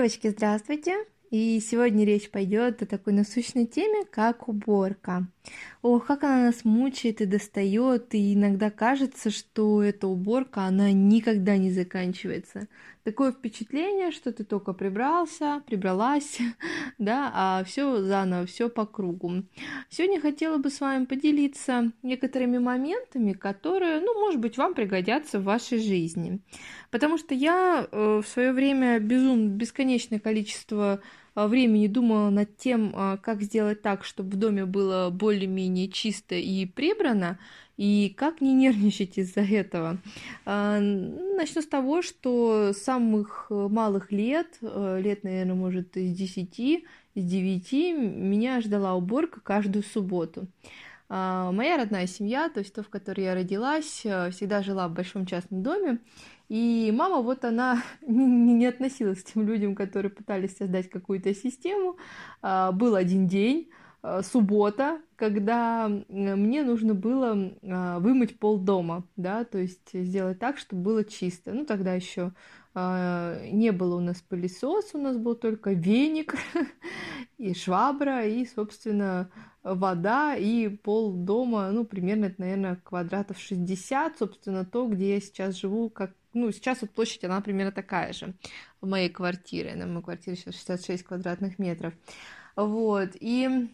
Девочки, 0.00 0.28
здравствуйте! 0.28 1.04
И 1.30 1.60
сегодня 1.60 2.06
речь 2.06 2.30
пойдет 2.30 2.80
о 2.80 2.86
такой 2.86 3.12
насущной 3.12 3.66
теме, 3.66 4.06
как 4.10 4.48
уборка. 4.48 5.26
Ох, 5.82 6.06
как 6.06 6.24
она 6.24 6.44
нас 6.44 6.64
мучает 6.64 7.22
и 7.22 7.26
достает, 7.26 8.14
и 8.14 8.34
иногда 8.34 8.70
кажется, 8.70 9.30
что 9.30 9.82
эта 9.82 10.06
уборка, 10.08 10.64
она 10.64 10.92
никогда 10.92 11.56
не 11.56 11.70
заканчивается. 11.70 12.68
Такое 13.02 13.32
впечатление, 13.32 14.10
что 14.10 14.30
ты 14.30 14.44
только 14.44 14.74
прибрался, 14.74 15.62
прибралась, 15.66 16.38
да, 16.98 17.32
а 17.34 17.64
все 17.64 18.02
заново, 18.02 18.44
все 18.44 18.68
по 18.68 18.84
кругу. 18.84 19.44
Сегодня 19.88 20.20
хотела 20.20 20.58
бы 20.58 20.68
с 20.68 20.80
вами 20.80 21.06
поделиться 21.06 21.92
некоторыми 22.02 22.58
моментами, 22.58 23.32
которые, 23.32 24.00
ну, 24.00 24.20
может 24.20 24.38
быть, 24.38 24.58
вам 24.58 24.74
пригодятся 24.74 25.40
в 25.40 25.44
вашей 25.44 25.78
жизни. 25.78 26.40
Потому 26.90 27.16
что 27.16 27.34
я 27.34 27.88
э, 27.90 28.20
в 28.22 28.28
свое 28.28 28.52
время 28.52 28.98
безумно, 28.98 29.48
бесконечное 29.48 30.18
количество 30.18 31.00
времени 31.46 31.86
думала 31.86 32.30
над 32.30 32.56
тем, 32.56 32.92
а, 32.94 33.16
как 33.16 33.42
сделать 33.42 33.82
так, 33.82 34.04
чтобы 34.04 34.30
в 34.30 34.36
доме 34.36 34.66
было 34.66 35.10
более-менее 35.10 35.88
чисто 35.88 36.34
и 36.34 36.66
прибрано, 36.66 37.38
и 37.76 38.14
как 38.16 38.40
не 38.40 38.52
нервничать 38.52 39.18
из-за 39.18 39.40
этого. 39.40 39.98
А, 40.44 40.80
начну 40.80 41.62
с 41.62 41.66
того, 41.66 42.02
что 42.02 42.72
с 42.72 42.78
самых 42.78 43.46
малых 43.50 44.12
лет, 44.12 44.58
лет, 44.60 45.24
наверное, 45.24 45.54
может, 45.54 45.96
из 45.96 46.14
10, 46.16 46.58
из 47.14 47.24
9, 47.24 47.72
меня 47.96 48.60
ждала 48.60 48.94
уборка 48.94 49.40
каждую 49.40 49.82
субботу. 49.82 50.46
Моя 51.08 51.76
родная 51.76 52.06
семья, 52.06 52.48
то 52.48 52.60
есть 52.60 52.72
то, 52.72 52.84
в 52.84 52.88
которой 52.88 53.24
я 53.24 53.34
родилась, 53.34 54.06
всегда 54.30 54.62
жила 54.62 54.86
в 54.86 54.92
большом 54.92 55.26
частном 55.26 55.64
доме, 55.64 55.98
и 56.50 56.90
мама, 56.90 57.22
вот 57.22 57.44
она 57.44 57.80
не, 58.06 58.54
не 58.54 58.66
относилась 58.66 59.22
к 59.22 59.32
тем 59.32 59.46
людям, 59.46 59.76
которые 59.76 60.10
пытались 60.10 60.56
создать 60.56 60.90
какую-то 60.90 61.32
систему. 61.32 61.96
А, 62.42 62.72
был 62.72 62.96
один 62.96 63.28
день, 63.28 63.70
а, 64.02 64.20
суббота, 64.24 65.00
когда 65.14 65.88
мне 66.08 66.64
нужно 66.64 66.94
было 66.94 67.54
а, 67.62 68.00
вымыть 68.00 68.40
пол 68.40 68.58
дома, 68.58 69.06
да, 69.14 69.44
то 69.44 69.58
есть 69.58 69.92
сделать 69.92 70.40
так, 70.40 70.58
чтобы 70.58 70.82
было 70.82 71.04
чисто. 71.04 71.52
Ну, 71.52 71.64
тогда 71.64 71.94
еще 71.94 72.32
не 72.72 73.72
было 73.72 73.96
у 73.96 74.00
нас 74.00 74.22
пылесос, 74.22 74.90
у 74.94 74.98
нас 74.98 75.16
был 75.16 75.34
только 75.34 75.72
веник 75.72 76.36
и 77.36 77.52
швабра, 77.52 78.24
и, 78.24 78.46
собственно, 78.46 79.28
вода 79.64 80.36
и 80.36 80.68
пол 80.68 81.14
дома, 81.14 81.72
ну, 81.72 81.84
примерно, 81.84 82.26
это, 82.26 82.36
наверное, 82.38 82.76
квадратов 82.76 83.40
60, 83.40 84.18
собственно, 84.18 84.64
то, 84.64 84.86
где 84.86 85.14
я 85.14 85.20
сейчас 85.20 85.56
живу, 85.56 85.90
как 85.90 86.12
ну, 86.32 86.52
сейчас 86.52 86.80
вот 86.80 86.90
площадь, 86.90 87.24
она 87.24 87.40
примерно 87.40 87.72
такая 87.72 88.12
же 88.12 88.34
в 88.80 88.86
моей 88.86 89.08
квартире. 89.08 89.74
На 89.74 89.86
моей 89.86 90.02
квартире 90.02 90.36
сейчас 90.36 90.54
66 90.54 91.02
квадратных 91.02 91.58
метров. 91.58 91.94
Вот, 92.56 93.10
и 93.20 93.68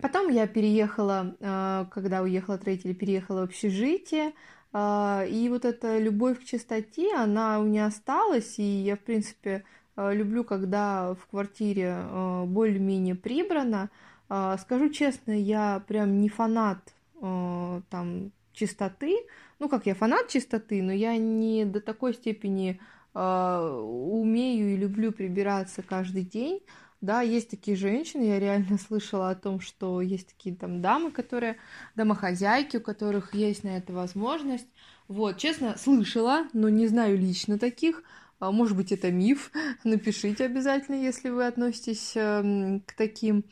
потом 0.00 0.30
я 0.30 0.46
переехала, 0.46 1.36
а, 1.40 1.86
когда 1.86 2.22
уехала 2.22 2.56
от 2.56 2.64
родителей, 2.64 2.94
переехала 2.94 3.40
в 3.40 3.44
общежитие, 3.44 4.32
а, 4.72 5.24
и 5.28 5.48
вот 5.48 5.64
эта 5.64 5.98
любовь 5.98 6.40
к 6.40 6.44
чистоте, 6.44 7.14
она 7.14 7.58
у 7.58 7.64
меня 7.64 7.86
осталась, 7.86 8.58
и 8.58 8.62
я, 8.62 8.96
в 8.96 9.00
принципе, 9.00 9.64
а, 9.96 10.12
люблю, 10.12 10.44
когда 10.44 11.14
в 11.14 11.26
квартире 11.26 12.04
более-менее 12.46 13.14
прибрано. 13.14 13.90
Скажу 14.28 14.90
честно, 14.90 15.32
я 15.32 15.82
прям 15.88 16.20
не 16.20 16.28
фанат 16.28 16.94
там 17.20 18.30
чистоты, 18.60 19.16
ну 19.58 19.68
как 19.68 19.86
я 19.86 19.94
фанат 19.94 20.28
чистоты, 20.28 20.82
но 20.82 20.92
я 20.92 21.16
не 21.16 21.64
до 21.64 21.80
такой 21.80 22.14
степени 22.14 22.80
э, 23.14 23.80
умею 23.82 24.74
и 24.74 24.76
люблю 24.76 25.12
прибираться 25.12 25.82
каждый 25.82 26.22
день. 26.22 26.60
Да, 27.00 27.22
есть 27.22 27.48
такие 27.48 27.78
женщины, 27.78 28.24
я 28.24 28.38
реально 28.38 28.76
слышала 28.76 29.30
о 29.30 29.34
том, 29.34 29.60
что 29.60 30.02
есть 30.02 30.28
такие 30.28 30.54
там 30.54 30.82
дамы, 30.82 31.10
которые 31.10 31.56
домохозяйки, 31.96 32.76
у 32.76 32.82
которых 32.82 33.34
есть 33.34 33.64
на 33.64 33.78
это 33.78 33.94
возможность. 33.94 34.68
Вот, 35.08 35.38
честно, 35.38 35.78
слышала, 35.78 36.46
но 36.52 36.68
не 36.68 36.86
знаю 36.88 37.16
лично 37.16 37.58
таких. 37.58 38.02
А, 38.38 38.52
может 38.52 38.76
быть, 38.76 38.92
это 38.92 39.10
миф. 39.10 39.50
Напишите 39.84 40.44
обязательно, 40.44 40.96
если 40.96 41.30
вы 41.30 41.46
относитесь 41.46 42.12
э, 42.16 42.80
к 42.86 42.92
таким. 42.92 43.44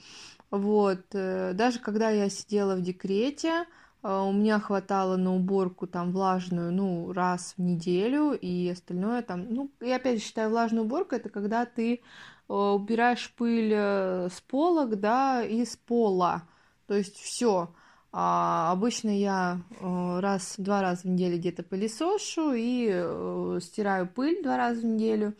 Вот, 0.50 1.06
э, 1.12 1.52
даже 1.54 1.78
когда 1.78 2.10
я 2.10 2.28
сидела 2.28 2.76
в 2.76 2.82
декрете, 2.82 3.64
у 4.02 4.32
меня 4.32 4.60
хватало 4.60 5.16
на 5.16 5.34
уборку 5.34 5.86
там 5.86 6.12
влажную, 6.12 6.72
ну, 6.72 7.12
раз 7.12 7.54
в 7.56 7.60
неделю, 7.60 8.32
и 8.32 8.68
остальное 8.68 9.22
там, 9.22 9.46
ну, 9.52 9.70
я 9.80 9.96
опять 9.96 10.22
считаю, 10.22 10.50
влажную 10.50 10.84
уборку 10.84 11.16
это 11.16 11.28
когда 11.28 11.66
ты 11.66 12.02
а, 12.48 12.74
убираешь 12.74 13.32
пыль 13.36 13.72
э, 13.74 14.28
с 14.30 14.40
полок, 14.40 15.00
да, 15.00 15.44
и 15.44 15.64
с 15.64 15.76
пола, 15.76 16.42
то 16.86 16.94
есть 16.94 17.16
все. 17.16 17.74
А 18.10 18.72
обычно 18.72 19.10
я 19.10 19.60
э, 19.80 20.20
раз, 20.20 20.54
два 20.56 20.80
раза 20.80 21.02
в 21.02 21.04
неделю 21.06 21.36
где-то 21.36 21.62
пылесошу 21.62 22.52
и 22.54 22.88
э, 22.90 23.58
стираю 23.60 24.08
пыль 24.08 24.42
два 24.42 24.56
раза 24.56 24.80
в 24.80 24.84
неделю, 24.84 25.34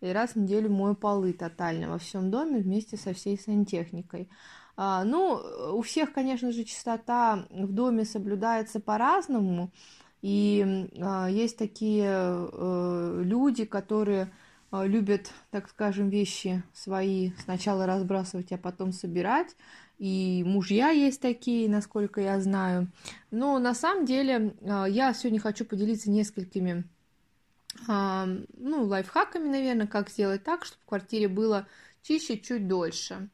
и 0.00 0.08
раз 0.08 0.32
в 0.32 0.36
неделю 0.36 0.70
мою 0.70 0.94
полы 0.94 1.32
тотально 1.34 1.90
во 1.90 1.98
всем 1.98 2.30
доме 2.30 2.60
вместе 2.60 2.96
со 2.96 3.12
всей 3.12 3.38
сантехникой. 3.38 4.30
А, 4.76 5.04
ну, 5.04 5.40
у 5.72 5.82
всех, 5.82 6.12
конечно 6.12 6.50
же, 6.50 6.64
чистота 6.64 7.46
в 7.50 7.72
доме 7.72 8.04
соблюдается 8.04 8.80
по-разному. 8.80 9.70
И 10.22 10.88
а, 11.00 11.28
есть 11.28 11.58
такие 11.58 12.06
э, 12.08 13.22
люди, 13.24 13.64
которые 13.64 14.32
а, 14.70 14.84
любят, 14.86 15.30
так 15.50 15.68
скажем, 15.68 16.08
вещи 16.08 16.62
свои 16.72 17.32
сначала 17.44 17.86
разбрасывать, 17.86 18.50
а 18.52 18.58
потом 18.58 18.92
собирать. 18.92 19.54
И 19.98 20.42
мужья 20.44 20.88
есть 20.88 21.20
такие, 21.20 21.68
насколько 21.68 22.20
я 22.20 22.40
знаю. 22.40 22.90
Но 23.30 23.58
на 23.60 23.74
самом 23.74 24.06
деле 24.06 24.56
я 24.60 25.14
сегодня 25.14 25.38
хочу 25.38 25.64
поделиться 25.64 26.10
несколькими 26.10 26.84
ну, 27.86 28.84
лайфхаками, 28.84 29.48
наверное, 29.48 29.86
как 29.86 30.08
сделать 30.08 30.42
так, 30.42 30.64
чтобы 30.64 30.82
в 30.82 30.86
квартире 30.86 31.28
было 31.28 31.66
чище 32.02 32.38
чуть 32.38 32.66
дольше. 32.66 33.28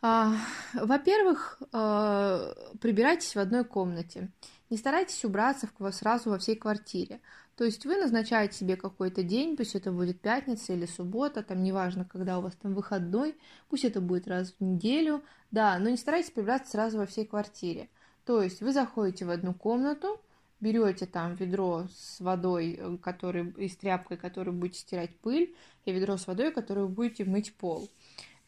А, 0.00 0.34
во-первых, 0.74 1.60
а, 1.72 2.54
прибирайтесь 2.80 3.34
в 3.34 3.38
одной 3.38 3.64
комнате. 3.64 4.30
Не 4.70 4.76
старайтесь 4.76 5.24
убраться 5.24 5.68
сразу 5.92 6.30
во 6.30 6.38
всей 6.38 6.56
квартире. 6.56 7.20
То 7.56 7.64
есть 7.64 7.84
вы 7.84 7.96
назначаете 7.96 8.56
себе 8.56 8.76
какой-то 8.76 9.24
день, 9.24 9.56
пусть 9.56 9.74
это 9.74 9.90
будет 9.90 10.20
пятница 10.20 10.74
или 10.74 10.86
суббота, 10.86 11.42
там 11.42 11.64
неважно, 11.64 12.04
когда 12.04 12.38
у 12.38 12.42
вас 12.42 12.54
там 12.54 12.74
выходной, 12.74 13.36
пусть 13.68 13.84
это 13.84 14.00
будет 14.00 14.28
раз 14.28 14.54
в 14.56 14.62
неделю, 14.62 15.24
да, 15.50 15.76
но 15.80 15.88
не 15.88 15.96
старайтесь 15.96 16.30
прибираться 16.30 16.70
сразу 16.70 16.98
во 16.98 17.06
всей 17.06 17.26
квартире. 17.26 17.88
То 18.24 18.40
есть 18.42 18.60
вы 18.60 18.72
заходите 18.72 19.24
в 19.24 19.30
одну 19.30 19.54
комнату, 19.54 20.20
берете 20.60 21.06
там 21.06 21.34
ведро 21.34 21.88
с 21.92 22.20
водой, 22.20 22.78
э, 22.78 22.96
который, 22.98 23.50
и 23.56 23.68
с 23.68 23.76
тряпкой, 23.76 24.16
которую 24.16 24.54
будете 24.54 24.80
стирать 24.80 25.16
пыль, 25.18 25.56
и 25.84 25.92
ведро 25.92 26.16
с 26.16 26.26
водой, 26.28 26.52
которую 26.52 26.88
будете 26.88 27.24
мыть 27.24 27.54
пол. 27.54 27.88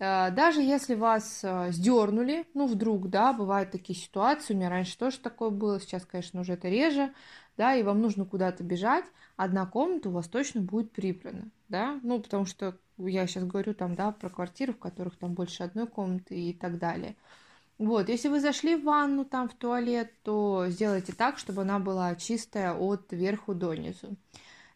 Э, 0.00 0.30
даже 0.32 0.62
если 0.62 0.94
вас 0.94 1.40
э, 1.44 1.70
сдернули, 1.72 2.46
ну 2.54 2.66
вдруг, 2.66 3.10
да, 3.10 3.32
бывают 3.32 3.70
такие 3.70 3.96
ситуации, 3.98 4.54
у 4.54 4.56
меня 4.56 4.70
раньше 4.70 4.98
тоже 4.98 5.18
такое 5.18 5.50
было, 5.50 5.78
сейчас, 5.78 6.06
конечно, 6.06 6.40
уже 6.40 6.54
это 6.54 6.68
реже, 6.68 7.12
да, 7.56 7.74
и 7.76 7.82
вам 7.82 8.00
нужно 8.00 8.24
куда-то 8.24 8.64
бежать, 8.64 9.04
одна 9.36 9.66
комната 9.66 10.08
у 10.08 10.12
вас 10.12 10.26
точно 10.26 10.62
будет 10.62 10.90
прибрана, 10.90 11.50
да, 11.68 12.00
ну, 12.02 12.18
потому 12.18 12.46
что 12.46 12.78
я 12.96 13.26
сейчас 13.26 13.44
говорю 13.44 13.74
там, 13.74 13.94
да, 13.94 14.10
про 14.10 14.30
квартиры, 14.30 14.72
в 14.72 14.78
которых 14.78 15.16
там 15.16 15.34
больше 15.34 15.62
одной 15.62 15.86
комнаты 15.86 16.34
и 16.34 16.54
так 16.54 16.78
далее. 16.78 17.14
Вот, 17.78 18.08
если 18.08 18.28
вы 18.28 18.40
зашли 18.40 18.76
в 18.76 18.84
ванну, 18.84 19.24
там, 19.24 19.48
в 19.48 19.54
туалет, 19.54 20.12
то 20.22 20.66
сделайте 20.68 21.12
так, 21.12 21.38
чтобы 21.38 21.62
она 21.62 21.78
была 21.78 22.14
чистая 22.14 22.74
от 22.74 23.10
верху 23.12 23.54
до 23.54 23.74
низу. 23.74 24.16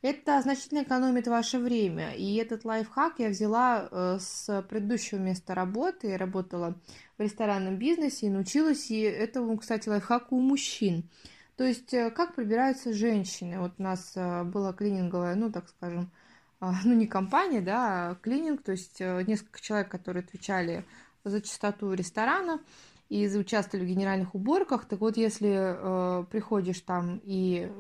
Это 0.05 0.39
значительно 0.43 0.83
экономит 0.83 1.29
ваше 1.29 1.59
время. 1.59 2.15
И 2.15 2.35
этот 2.35 2.67
лайфхак 2.67 3.21
я 3.21 3.31
взяла 3.31 3.89
э, 3.91 4.19
с 4.21 4.63
предыдущего 4.69 5.19
места 5.19 5.55
работы. 5.55 6.09
Я 6.09 6.19
работала 6.19 6.75
в 7.17 7.23
ресторанном 7.23 7.79
бизнесе 7.79 8.27
и 8.27 8.29
научилась 8.29 8.91
и 8.91 9.01
этому, 9.01 9.57
кстати, 9.57 9.89
лайфхаку 9.89 10.37
у 10.37 10.41
мужчин. 10.41 11.09
То 11.57 11.65
есть, 11.65 11.95
э, 11.95 12.11
как 12.11 12.35
прибираются 12.35 12.93
женщины. 12.93 13.59
Вот 13.59 13.73
у 13.79 13.83
нас 13.83 14.13
э, 14.15 14.45
была 14.45 14.75
клининговая, 14.75 15.37
ну, 15.37 15.51
так 15.51 15.71
скажем, 15.71 16.13
а, 16.61 16.75
ну, 16.85 16.93
не 16.93 17.07
компания, 17.07 17.63
да, 17.63 18.11
а 18.11 18.15
клининг, 18.17 18.63
то 18.63 18.73
есть 18.73 19.01
несколько 19.01 19.59
человек, 19.63 19.89
которые 19.89 20.23
отвечали 20.23 20.85
за 21.25 21.41
чистоту 21.41 21.95
ресторана 21.95 22.61
и 23.09 23.27
участвовали 23.27 23.87
в 23.87 23.89
генеральных 23.89 24.35
уборках. 24.35 24.85
Так 24.85 25.01
вот, 25.01 25.17
если 25.17 25.49
э, 25.51 26.25
приходишь 26.25 26.81
там 26.81 27.23
и 27.25 27.71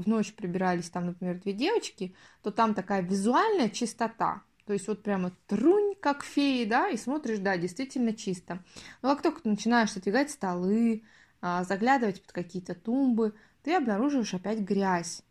в 0.00 0.06
ночь 0.06 0.34
прибирались 0.34 0.90
там, 0.90 1.06
например, 1.06 1.40
две 1.40 1.52
девочки, 1.52 2.14
то 2.42 2.50
там 2.50 2.74
такая 2.74 3.02
визуальная 3.02 3.68
чистота. 3.68 4.42
То 4.66 4.72
есть 4.72 4.86
вот 4.86 5.02
прямо 5.02 5.32
трунь, 5.46 5.94
как 6.00 6.22
феи, 6.22 6.64
да, 6.64 6.88
и 6.88 6.96
смотришь, 6.96 7.38
да, 7.38 7.56
действительно 7.56 8.12
чисто. 8.12 8.62
Но 9.00 9.14
как 9.14 9.22
только 9.22 9.42
ты 9.42 9.48
начинаешь 9.48 9.90
отодвигать 9.92 10.30
столы, 10.30 11.04
э, 11.40 11.64
заглядывать 11.64 12.22
под 12.22 12.32
какие-то 12.32 12.74
тумбы, 12.74 13.34
ты 13.62 13.74
обнаруживаешь 13.74 14.34
опять 14.34 14.60
грязь. 14.60 15.22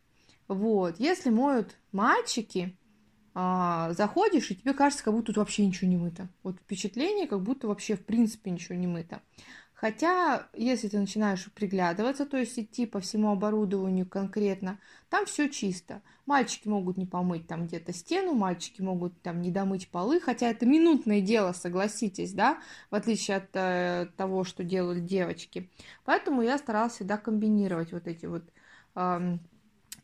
Вот, 0.47 0.99
если 0.99 1.29
моют 1.29 1.75
мальчики, 1.91 2.77
а, 3.39 3.93
заходишь, 3.93 4.49
и 4.49 4.55
тебе 4.55 4.73
кажется, 4.73 5.03
как 5.03 5.13
будто 5.13 5.27
тут 5.27 5.37
вообще 5.37 5.63
ничего 5.63 5.87
не 5.87 5.97
мыто. 5.97 6.27
Вот 6.41 6.57
впечатление, 6.57 7.27
как 7.27 7.43
будто 7.43 7.67
вообще 7.67 7.95
в 7.95 8.03
принципе 8.03 8.49
ничего 8.49 8.73
не 8.73 8.87
мыто. 8.87 9.21
Хотя, 9.79 10.49
если 10.55 10.87
ты 10.87 10.97
начинаешь 10.97 11.51
приглядываться, 11.53 12.25
то 12.25 12.35
есть 12.35 12.57
идти 12.57 12.87
по 12.87 12.99
всему 12.99 13.31
оборудованию 13.31 14.07
конкретно, 14.07 14.79
там 15.07 15.27
все 15.27 15.49
чисто. 15.49 16.01
Мальчики 16.25 16.67
могут 16.67 16.97
не 16.97 17.05
помыть 17.05 17.45
там 17.45 17.67
где-то 17.67 17.93
стену, 17.93 18.33
мальчики 18.33 18.81
могут 18.81 19.21
там 19.21 19.39
не 19.39 19.51
домыть 19.51 19.91
полы, 19.91 20.19
хотя 20.19 20.49
это 20.49 20.65
минутное 20.65 21.21
дело, 21.21 21.51
согласитесь, 21.51 22.33
да, 22.33 22.57
в 22.89 22.95
отличие 22.95 23.37
от 23.37 23.49
э, 23.53 24.07
того, 24.17 24.43
что 24.43 24.63
делают 24.63 25.05
девочки. 25.05 25.69
Поэтому 26.05 26.41
я 26.41 26.57
старалась 26.57 26.93
всегда 26.93 27.17
комбинировать 27.17 27.91
вот 27.91 28.07
эти 28.07 28.25
вот 28.25 28.45
э, 28.95 29.37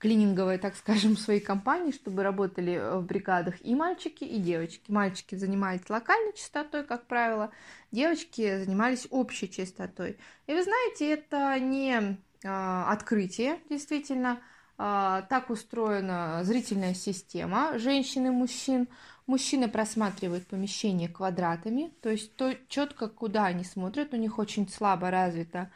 клининговой, 0.04 0.58
так 0.58 0.76
скажем, 0.76 1.16
своей 1.16 1.40
компании, 1.40 1.94
чтобы 1.94 2.24
работали 2.24 2.74
э, 2.74 2.98
в 2.98 3.06
бригадах 3.06 3.56
и 3.62 3.74
мальчики, 3.74 4.26
и 4.26 4.38
девочки. 4.38 4.92
Мальчики 4.92 5.36
занимались 5.36 5.90
локальной 5.90 6.34
чистотой, 6.34 6.84
как 6.84 7.08
правило, 7.08 7.52
девочки 7.92 8.66
занимались 8.66 9.08
общей 9.12 9.50
чистотой. 9.50 10.18
И 10.46 10.54
вы 10.54 10.62
знаете, 10.62 11.10
это 11.10 11.58
не 11.58 12.18
а, 12.44 12.92
открытие, 12.92 13.60
действительно, 13.70 14.42
а, 14.78 15.22
так 15.30 15.50
устроена 15.50 16.42
зрительная 16.44 16.96
система 16.96 17.80
женщин 17.80 18.28
и 18.28 18.30
мужчин. 18.30 18.90
Мужчины 19.26 19.70
просматривают 19.70 20.48
помещение 20.48 21.08
квадратами, 21.08 21.94
то 22.02 22.10
есть 22.10 22.36
то 22.36 22.54
четко, 22.68 23.08
куда 23.08 23.46
они 23.46 23.64
смотрят, 23.64 24.14
у 24.14 24.18
них 24.18 24.38
очень 24.38 24.68
слабо 24.68 25.10
развито 25.12 25.60
а, 25.60 25.70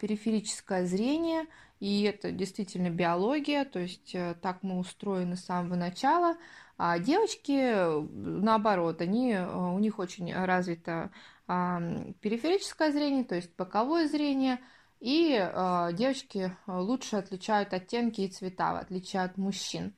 периферическое 0.00 0.86
зрение, 0.86 1.46
и 1.80 2.02
это 2.02 2.32
действительно 2.32 2.90
биология, 2.90 3.64
то 3.64 3.78
есть 3.78 4.14
э, 4.14 4.34
так 4.40 4.62
мы 4.62 4.78
устроены 4.78 5.36
с 5.36 5.44
самого 5.44 5.76
начала. 5.76 6.36
А 6.76 6.98
девочки, 6.98 7.74
наоборот, 8.12 9.00
они, 9.00 9.32
э, 9.32 9.46
у 9.46 9.78
них 9.78 9.98
очень 9.98 10.32
развито 10.34 11.10
периферическое 11.46 12.92
зрение, 12.92 13.24
то 13.24 13.34
есть 13.34 13.50
боковое 13.56 14.06
зрение, 14.06 14.60
и 15.00 15.34
э, 15.38 15.88
девочки 15.92 16.54
лучше 16.66 17.16
отличают 17.16 17.72
оттенки 17.72 18.20
и 18.20 18.28
цвета, 18.28 18.74
в 18.74 18.76
отличие 18.76 19.22
от 19.22 19.38
мужчин. 19.38 19.94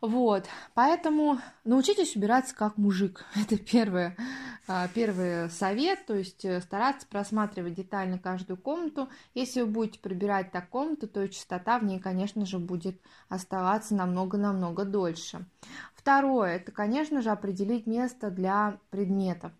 Вот, 0.00 0.44
поэтому 0.74 1.38
научитесь 1.64 2.14
убираться 2.14 2.54
как 2.54 2.76
мужик. 2.76 3.24
Это 3.34 3.56
первое, 3.56 4.14
а, 4.18 4.22
первый 4.94 5.50
совет, 5.50 6.06
то 6.06 6.14
есть 6.14 6.44
э, 6.44 6.60
стараться 6.60 7.06
просматривать 7.06 7.74
детально 7.74 8.18
каждую 8.18 8.56
комнату. 8.56 9.08
Если 9.34 9.60
вы 9.60 9.66
будете 9.66 9.98
прибирать 9.98 10.52
так 10.52 10.68
комнату, 10.68 11.06
то 11.06 11.28
чистота 11.28 11.78
в 11.78 11.84
ней, 11.84 11.98
конечно 11.98 12.46
же, 12.46 12.58
будет 12.58 13.00
оставаться 13.28 13.94
намного-намного 13.94 14.84
дольше. 14.84 15.44
Второе, 15.94 16.56
это, 16.56 16.72
конечно 16.72 17.22
же, 17.22 17.30
определить 17.30 17.86
место 17.86 18.30
для 18.30 18.78
предметов. 18.90 19.52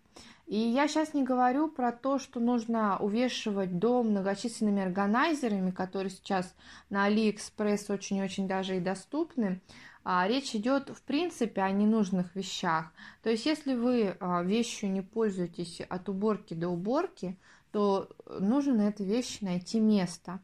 И 0.47 0.57
я 0.57 0.87
сейчас 0.87 1.15
не 1.15 1.23
говорю 1.23 1.67
про 1.67 1.91
то, 1.91 2.19
что 2.19 2.39
нужно 2.39 2.97
увешивать 2.99 3.79
дом 3.79 4.09
многочисленными 4.09 4.83
органайзерами, 4.83 5.71
которые 5.71 6.11
сейчас 6.11 6.53
на 6.91 7.05
Алиэкспресс 7.05 7.89
очень-очень 7.89 8.47
даже 8.47 8.77
и 8.77 8.79
доступны. 8.79 9.61
А, 10.07 10.27
речь 10.27 10.55
идет, 10.55 10.89
в 10.89 11.01
принципе, 11.01 11.61
о 11.61 11.71
ненужных 11.71 12.35
вещах. 12.35 12.91
То 13.23 13.31
есть, 13.31 13.47
если 13.47 13.73
вы 13.73 14.15
а, 14.19 14.43
вещью 14.43 14.91
не 14.91 15.01
пользуетесь 15.01 15.81
от 15.81 16.07
уборки 16.09 16.53
до 16.53 16.69
уборки, 16.69 17.39
то 17.71 18.09
нужно 18.39 18.75
на 18.75 18.87
этой 18.89 19.05
вещи 19.07 19.43
найти 19.43 19.79
место. 19.79 20.39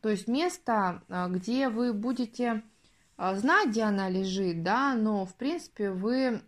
То 0.00 0.08
есть 0.08 0.28
место, 0.28 1.02
а, 1.10 1.28
где 1.28 1.68
вы 1.68 1.92
будете 1.92 2.62
знать, 3.18 3.68
где 3.68 3.82
она 3.82 4.08
лежит, 4.08 4.62
да, 4.62 4.94
но, 4.94 5.26
в 5.26 5.34
принципе, 5.34 5.90
вы 5.90 6.40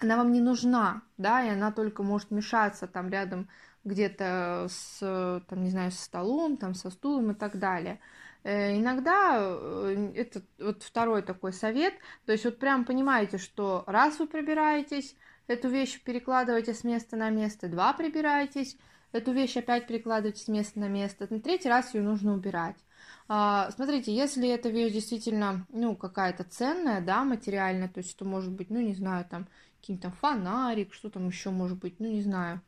она 0.00 0.16
вам 0.16 0.32
не 0.32 0.40
нужна, 0.40 1.02
да, 1.16 1.44
и 1.44 1.48
она 1.48 1.70
только 1.70 2.02
может 2.02 2.32
мешаться 2.32 2.88
там 2.88 3.08
рядом 3.08 3.48
где-то 3.84 4.66
с, 4.68 5.42
там, 5.48 5.62
не 5.62 5.70
знаю, 5.70 5.92
со 5.92 6.04
столом, 6.04 6.56
там, 6.56 6.74
со 6.74 6.90
стулом 6.90 7.30
и 7.30 7.34
так 7.34 7.58
далее. 7.58 8.00
Э, 8.44 8.76
иногда 8.78 9.38
э, 9.40 10.12
это 10.14 10.42
вот 10.58 10.82
второй 10.82 11.22
такой 11.22 11.52
совет, 11.52 11.94
то 12.26 12.32
есть 12.32 12.44
вот 12.44 12.58
прям 12.58 12.84
понимаете, 12.84 13.38
что 13.38 13.84
раз 13.86 14.18
вы 14.18 14.26
прибираетесь, 14.26 15.16
эту 15.46 15.68
вещь 15.68 16.00
перекладываете 16.02 16.74
с 16.74 16.84
места 16.84 17.16
на 17.16 17.30
место, 17.30 17.68
два 17.68 17.94
прибираетесь, 17.94 18.76
эту 19.12 19.32
вещь 19.32 19.56
опять 19.56 19.86
перекладываете 19.86 20.42
с 20.42 20.48
места 20.48 20.78
на 20.78 20.88
место, 20.88 21.26
на 21.30 21.40
третий 21.40 21.70
раз 21.70 21.94
ее 21.94 22.02
нужно 22.02 22.34
убирать. 22.34 22.76
А, 23.28 23.70
смотрите, 23.70 24.14
если 24.14 24.46
эта 24.50 24.68
вещь 24.68 24.92
действительно, 24.92 25.66
ну, 25.70 25.96
какая-то 25.96 26.44
ценная, 26.44 27.00
да, 27.00 27.24
материальная, 27.24 27.88
то 27.88 27.98
есть 27.98 28.10
что 28.10 28.26
может 28.26 28.52
быть, 28.52 28.68
ну, 28.68 28.78
не 28.80 28.94
знаю, 28.94 29.24
там, 29.24 29.48
каким-то 29.80 30.10
фонарик, 30.10 30.92
что 30.92 31.08
там 31.08 31.28
еще 31.28 31.48
может 31.48 31.78
быть, 31.78 31.98
ну, 31.98 32.08
не 32.08 32.22
знаю, 32.22 32.60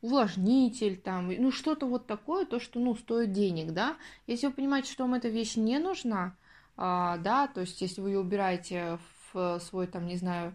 увлажнитель, 0.00 0.96
там, 0.96 1.28
ну 1.28 1.50
что-то 1.50 1.86
вот 1.86 2.06
такое, 2.06 2.46
то, 2.46 2.60
что, 2.60 2.78
ну, 2.78 2.94
стоит 2.94 3.32
денег, 3.32 3.72
да. 3.72 3.96
Если 4.26 4.46
вы 4.46 4.52
понимаете, 4.52 4.92
что 4.92 5.04
вам 5.04 5.14
эта 5.14 5.28
вещь 5.28 5.56
не 5.56 5.78
нужна, 5.78 6.36
а, 6.76 7.18
да, 7.18 7.48
то 7.48 7.60
есть 7.62 7.80
если 7.80 8.00
вы 8.00 8.10
ее 8.10 8.20
убираете 8.20 8.98
в 9.32 9.58
свой, 9.60 9.86
там, 9.86 10.06
не 10.06 10.16
знаю, 10.16 10.54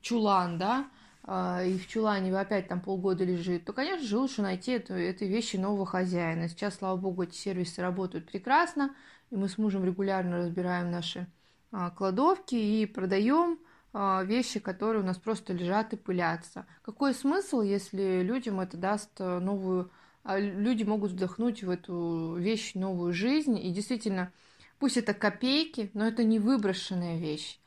чулан, 0.00 0.58
да, 0.58 0.88
а, 1.24 1.62
и 1.62 1.76
в 1.76 1.86
чулане 1.86 2.34
опять 2.38 2.68
там 2.68 2.80
полгода 2.80 3.24
лежит, 3.24 3.66
то, 3.66 3.74
конечно 3.74 4.06
же, 4.06 4.16
лучше 4.16 4.40
найти 4.40 4.72
эту, 4.72 4.94
этой 4.94 5.28
вещи 5.28 5.56
нового 5.56 5.84
хозяина. 5.84 6.48
Сейчас, 6.48 6.76
слава 6.76 6.96
богу, 6.96 7.24
эти 7.24 7.36
сервисы 7.36 7.82
работают 7.82 8.26
прекрасно, 8.26 8.94
и 9.30 9.36
мы 9.36 9.48
с 9.48 9.58
мужем 9.58 9.84
регулярно 9.84 10.38
разбираем 10.38 10.90
наши 10.90 11.26
а, 11.70 11.90
кладовки 11.90 12.54
и 12.54 12.86
продаем 12.86 13.58
вещи, 13.92 14.60
которые 14.60 15.02
у 15.02 15.06
нас 15.06 15.16
просто 15.16 15.52
лежат 15.52 15.92
и 15.92 15.96
пылятся. 15.96 16.66
Какой 16.82 17.14
смысл, 17.14 17.62
если 17.62 18.22
людям 18.22 18.60
это 18.60 18.76
даст 18.76 19.10
э, 19.18 19.38
новую... 19.38 19.90
А, 20.24 20.38
люди 20.38 20.84
могут 20.84 21.12
вдохнуть 21.12 21.62
в 21.62 21.70
эту 21.70 22.36
вещь 22.36 22.74
новую 22.74 23.14
жизнь, 23.14 23.58
и 23.58 23.70
действительно, 23.70 24.30
пусть 24.78 24.98
это 24.98 25.14
копейки, 25.14 25.90
но 25.94 26.06
это 26.06 26.22
не 26.22 26.38
выброшенная 26.38 27.18
вещь. 27.18 27.58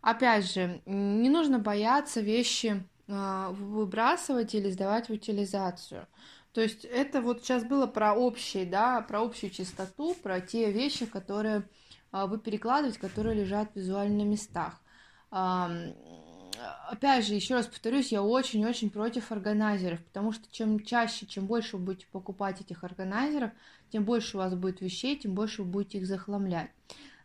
Опять 0.00 0.50
же, 0.50 0.82
не 0.84 1.28
нужно 1.28 1.60
бояться 1.60 2.20
вещи 2.20 2.82
а, 3.06 3.50
выбрасывать 3.52 4.54
или 4.54 4.70
сдавать 4.70 5.08
в 5.08 5.12
утилизацию. 5.12 6.08
То 6.52 6.60
есть 6.60 6.84
это 6.84 7.20
вот 7.22 7.44
сейчас 7.44 7.62
было 7.62 7.86
про 7.86 8.14
общий, 8.14 8.64
да, 8.64 9.00
про 9.02 9.22
общую 9.22 9.50
чистоту, 9.50 10.14
про 10.14 10.40
те 10.40 10.72
вещи, 10.72 11.06
которые 11.06 11.68
вы 12.10 12.38
перекладываете, 12.38 12.98
которые 12.98 13.36
лежат 13.36 13.70
визуально 13.76 14.24
на 14.24 14.28
местах 14.28 14.80
опять 15.30 17.26
же, 17.26 17.34
еще 17.34 17.54
раз 17.54 17.66
повторюсь, 17.66 18.12
я 18.12 18.22
очень-очень 18.22 18.90
против 18.90 19.30
органайзеров, 19.30 20.02
потому 20.04 20.32
что 20.32 20.50
чем 20.50 20.80
чаще, 20.80 21.26
чем 21.26 21.46
больше 21.46 21.76
вы 21.76 21.84
будете 21.84 22.06
покупать 22.10 22.60
этих 22.60 22.84
органайзеров, 22.84 23.50
тем 23.90 24.04
больше 24.04 24.36
у 24.36 24.40
вас 24.40 24.54
будет 24.54 24.80
вещей, 24.80 25.16
тем 25.16 25.34
больше 25.34 25.62
вы 25.62 25.70
будете 25.70 25.98
их 25.98 26.06
захламлять. 26.06 26.70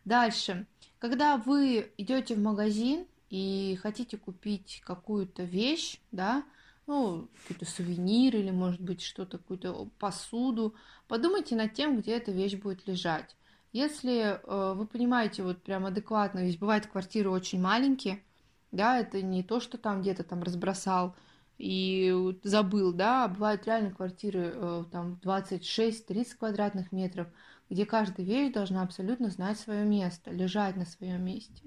Дальше, 0.04 0.66
когда 0.98 1.36
вы 1.36 1.92
идете 1.96 2.34
в 2.34 2.40
магазин 2.40 3.06
и 3.30 3.78
хотите 3.82 4.16
купить 4.16 4.82
какую-то 4.84 5.42
вещь, 5.42 5.98
да, 6.12 6.44
ну, 6.86 7.28
какой-то 7.42 7.64
сувенир 7.64 8.36
или, 8.36 8.50
может 8.50 8.80
быть, 8.80 9.02
что-то, 9.02 9.38
какую-то 9.38 9.88
посуду, 9.98 10.74
подумайте 11.08 11.56
над 11.56 11.72
тем, 11.72 12.00
где 12.00 12.12
эта 12.12 12.30
вещь 12.30 12.54
будет 12.54 12.86
лежать. 12.86 13.34
Если 13.74 14.38
э, 14.40 14.74
вы 14.74 14.86
понимаете 14.86 15.42
вот 15.42 15.60
прям 15.64 15.84
адекватно, 15.84 16.38
ведь 16.38 16.60
бывает 16.60 16.86
квартиры 16.86 17.28
очень 17.30 17.60
маленькие, 17.60 18.22
да, 18.70 19.00
это 19.00 19.20
не 19.20 19.42
то, 19.42 19.58
что 19.58 19.78
там 19.78 20.00
где-то 20.00 20.22
там 20.22 20.44
разбросал 20.44 21.16
и 21.58 22.38
забыл, 22.44 22.92
да, 22.92 23.24
а 23.24 23.28
бывают 23.28 23.66
реально 23.66 23.90
квартиры 23.90 24.52
э, 24.54 24.84
там 24.92 25.18
26-30 25.24 26.36
квадратных 26.38 26.92
метров, 26.92 27.26
где 27.68 27.84
каждая 27.84 28.24
вещь 28.24 28.52
должна 28.52 28.82
абсолютно 28.82 29.28
знать 29.28 29.58
свое 29.58 29.84
место, 29.84 30.30
лежать 30.30 30.76
на 30.76 30.86
своем 30.86 31.24
месте. 31.24 31.64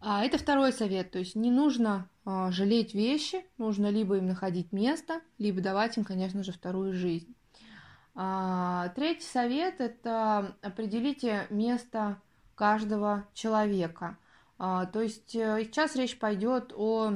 А 0.00 0.24
это 0.24 0.38
второй 0.38 0.72
совет, 0.72 1.10
то 1.10 1.18
есть 1.18 1.34
не 1.34 1.50
нужно 1.50 2.08
э, 2.24 2.50
жалеть 2.52 2.94
вещи, 2.94 3.44
нужно 3.58 3.90
либо 3.90 4.16
им 4.16 4.28
находить 4.28 4.72
место, 4.72 5.20
либо 5.36 5.60
давать 5.60 5.98
им, 5.98 6.04
конечно 6.04 6.42
же, 6.42 6.52
вторую 6.52 6.94
жизнь. 6.94 7.36
А, 8.16 8.90
третий 8.90 9.26
совет– 9.26 9.74
это 9.80 10.54
определите 10.62 11.46
место 11.50 12.20
каждого 12.54 13.26
человека. 13.34 14.16
А, 14.56 14.86
то 14.86 15.00
есть 15.00 15.34
э, 15.34 15.64
сейчас 15.64 15.96
речь 15.96 16.16
пойдет 16.18 16.72
о 16.76 17.12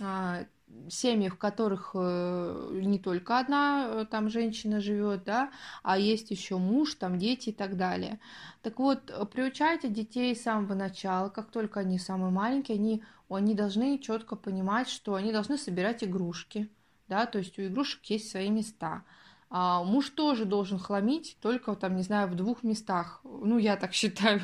а, 0.00 0.46
семьях, 0.88 1.34
в 1.34 1.38
которых 1.38 1.90
э, 1.92 2.80
не 2.82 2.98
только 2.98 3.38
одна 3.38 3.88
э, 3.88 4.06
там 4.10 4.30
женщина 4.30 4.80
живет, 4.80 5.24
да, 5.24 5.50
а 5.82 5.98
есть 5.98 6.30
еще 6.30 6.56
муж, 6.56 6.94
там 6.94 7.18
дети 7.18 7.50
и 7.50 7.52
так 7.52 7.76
далее. 7.76 8.18
Так 8.62 8.78
вот, 8.78 9.12
приучайте 9.30 9.88
детей 9.88 10.34
с 10.34 10.44
самого 10.44 10.72
начала, 10.72 11.28
как 11.28 11.50
только 11.50 11.80
они 11.80 11.98
самые 11.98 12.30
маленькие, 12.30 12.76
они, 12.76 13.02
они 13.28 13.54
должны 13.54 13.98
четко 13.98 14.34
понимать, 14.34 14.88
что 14.88 15.14
они 15.14 15.30
должны 15.30 15.58
собирать 15.58 16.02
игрушки, 16.02 16.70
да, 17.06 17.26
то 17.26 17.38
есть 17.38 17.58
у 17.58 17.66
игрушек 17.66 18.02
есть 18.06 18.30
свои 18.30 18.48
места– 18.48 19.02
А 19.50 19.82
муж 19.82 20.10
тоже 20.10 20.44
должен 20.44 20.78
хламить, 20.78 21.38
только 21.40 21.74
там, 21.74 21.96
не 21.96 22.02
знаю, 22.02 22.28
в 22.28 22.34
двух 22.34 22.62
местах. 22.62 23.20
Ну, 23.24 23.58
я 23.58 23.76
так 23.76 23.92
считаю, 23.94 24.40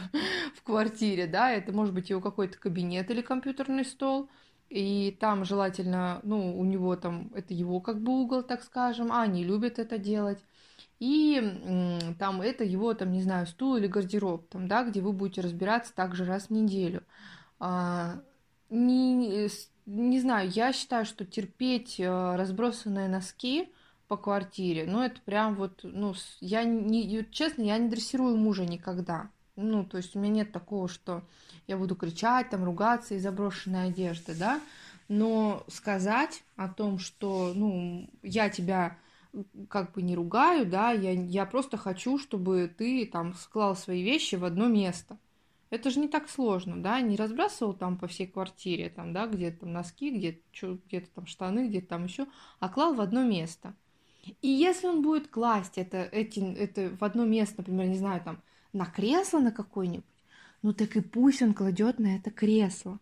в 0.55 0.63
квартире, 0.63 1.27
да, 1.27 1.51
это 1.51 1.73
может 1.73 1.95
быть 1.95 2.11
его 2.11 2.21
какой-то 2.21 2.59
кабинет 2.59 3.11
или 3.11 3.21
компьютерный 3.21 3.85
стол, 3.85 4.29
и 4.71 5.17
там 5.21 5.45
желательно, 5.45 6.21
ну, 6.23 6.59
у 6.59 6.65
него 6.65 6.97
там, 6.97 7.31
это 7.35 7.53
его 7.53 7.81
как 7.81 8.01
бы 8.01 8.23
угол, 8.23 8.43
так 8.43 8.63
скажем, 8.63 9.13
а 9.13 9.23
они 9.23 9.45
любят 9.45 9.79
это 9.79 9.99
делать. 9.99 10.43
И 11.01 12.15
там 12.19 12.41
это 12.41 12.65
его, 12.65 12.95
там, 12.95 13.13
не 13.13 13.23
знаю, 13.23 13.47
стул 13.47 13.77
или 13.77 13.87
гардероб, 13.87 14.49
там, 14.49 14.69
да, 14.69 14.85
где 14.85 15.01
вы 15.03 15.13
будете 15.13 15.43
разбираться 15.43 15.95
также 15.95 16.25
раз 16.25 16.47
в 16.47 16.51
неделю. 16.51 17.03
А, 17.61 18.23
не, 18.71 19.49
не 19.87 20.21
знаю, 20.21 20.51
я 20.51 20.73
считаю, 20.73 21.05
что 21.05 21.27
терпеть 21.27 22.01
э, 22.01 22.37
разбросанные 22.37 23.09
носки 23.09 23.71
по 24.09 24.17
квартире, 24.17 24.87
ну, 24.87 25.03
это 25.03 25.21
прям 25.23 25.55
вот, 25.55 25.81
ну, 25.83 26.15
я 26.41 26.65
не, 26.65 27.27
честно, 27.31 27.63
я 27.63 27.79
не 27.79 27.89
дрессирую 27.89 28.37
мужа 28.37 28.65
никогда. 28.65 29.31
Ну, 29.57 29.85
то 29.85 29.97
есть 29.97 30.17
у 30.17 30.19
меня 30.19 30.33
нет 30.33 30.53
такого, 30.53 30.89
что 30.89 31.23
я 31.67 31.77
буду 31.77 31.95
кричать, 31.95 32.51
там, 32.51 32.65
ругаться 32.65 33.15
из 33.15 33.23
заброшенной 33.23 33.87
одежды, 33.89 34.35
да, 34.35 34.61
но 35.09 35.65
сказать 35.69 36.43
о 36.57 36.69
том, 36.69 36.99
что, 36.99 37.53
ну, 37.55 38.11
я 38.23 38.51
тебя 38.51 38.99
как 39.69 39.93
бы 39.93 40.03
не 40.03 40.15
ругаю, 40.15 40.67
да, 40.67 40.93
я, 40.93 41.13
я 41.13 41.47
просто 41.47 41.77
хочу, 41.77 42.19
чтобы 42.19 42.73
ты 42.77 43.07
там 43.07 43.35
склал 43.35 43.77
свои 43.77 44.03
вещи 44.03 44.37
в 44.37 44.45
одно 44.45 44.69
место. 44.69 45.19
Это 45.71 45.91
же 45.91 45.99
не 45.99 46.09
так 46.09 46.29
сложно, 46.29 46.81
да, 46.81 47.01
не 47.01 47.17
разбрасывал 47.17 47.75
там 47.75 47.99
по 47.99 48.07
всей 48.07 48.27
квартире, 48.29 48.91
там, 48.91 49.13
да, 49.13 49.27
где-то 49.27 49.61
там 49.61 49.73
носки, 49.73 50.11
где-то, 50.11 50.79
где-то 50.87 51.11
там 51.11 51.27
штаны, 51.27 51.69
где-то 51.69 51.89
там 51.89 52.05
еще, 52.05 52.27
а 52.61 52.69
клал 52.69 52.95
в 52.95 53.01
одно 53.01 53.25
место. 53.25 53.75
И 54.41 54.49
если 54.49 54.87
он 54.87 55.03
будет 55.03 55.29
класть 55.29 55.79
это, 55.79 56.03
эти, 56.03 56.41
это 56.41 56.95
в 56.97 57.05
одно 57.05 57.25
место, 57.25 57.57
например, 57.59 57.87
не 57.87 57.99
знаю, 57.99 58.23
там, 58.23 58.43
на 58.73 58.87
кресло 58.87 59.39
на 59.41 59.53
какое-нибудь, 59.53 60.05
ну 60.63 60.73
так 60.73 60.97
и 60.97 61.01
пусть 61.01 61.43
он 61.43 61.55
кладет 61.55 61.99
на 61.99 62.17
это 62.17 62.31
кресло. 62.31 62.99